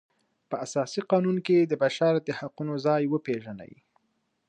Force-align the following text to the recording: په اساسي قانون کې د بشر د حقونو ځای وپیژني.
په 0.49 0.55
اساسي 0.65 1.01
قانون 1.11 1.37
کې 1.47 1.57
د 1.65 1.73
بشر 1.83 2.13
د 2.27 2.29
حقونو 2.39 2.73
ځای 2.85 3.03
وپیژني. 3.07 3.73